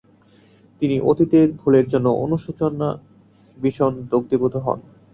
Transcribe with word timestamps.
তিনি 0.81 0.95
অতীতের 1.01 1.47
ভুলের 1.53 1.85
জন্য 1.87 2.07
অনুশোচনায় 2.23 2.97
ভীষণ 3.57 3.93
দগ্ধিভূত 4.11 4.53
হন। 4.57 4.79